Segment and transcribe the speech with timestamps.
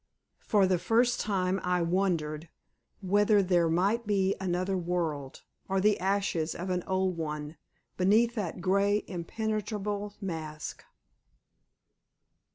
[0.39, 2.49] For the first time I wondered
[3.01, 7.57] whether there might be another world, or the ashes of an old one
[7.97, 10.83] beneath that grey, impenetrable mask.